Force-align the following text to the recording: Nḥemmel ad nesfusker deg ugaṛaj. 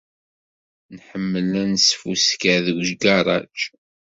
Nḥemmel 0.95 1.49
ad 1.61 1.67
nesfusker 1.71 2.57
deg 2.67 2.77
ugaṛaj. 2.91 3.57